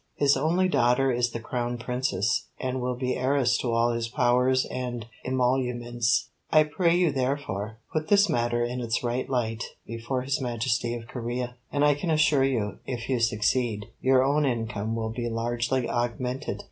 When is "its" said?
8.81-9.03